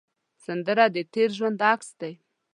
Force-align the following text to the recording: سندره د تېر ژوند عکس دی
سندره 0.45 0.85
د 0.95 0.97
تېر 1.13 1.29
ژوند 1.37 1.59
عکس 1.71 1.89
دی 1.99 2.13